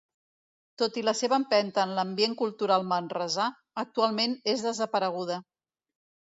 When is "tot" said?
0.81-0.95